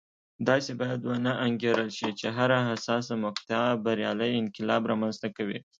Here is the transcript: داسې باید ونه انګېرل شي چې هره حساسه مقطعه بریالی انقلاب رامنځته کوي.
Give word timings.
داسې 0.47 0.71
باید 0.79 1.01
ونه 1.09 1.33
انګېرل 1.47 1.89
شي 1.97 2.09
چې 2.19 2.27
هره 2.37 2.57
حساسه 2.69 3.13
مقطعه 3.25 3.69
بریالی 3.85 4.29
انقلاب 4.41 4.81
رامنځته 4.91 5.27
کوي. 5.37 5.59